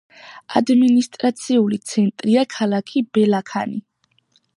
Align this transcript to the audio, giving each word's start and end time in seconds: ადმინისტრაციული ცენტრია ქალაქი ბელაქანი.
ადმინისტრაციული 0.59 1.79
ცენტრია 1.91 2.45
ქალაქი 2.55 3.05
ბელაქანი. 3.19 3.79